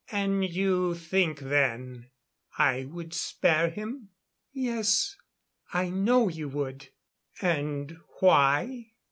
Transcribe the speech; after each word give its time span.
"And 0.11 0.43
you 0.43 0.95
think 0.95 1.37
then 1.41 2.09
I 2.57 2.85
would 2.85 3.13
spare 3.13 3.69
him?" 3.69 4.09
"Yes. 4.51 5.15
I 5.73 5.91
know 5.91 6.27
you 6.27 6.49
would." 6.49 6.87
"And 7.39 7.99
why?" 8.19 8.93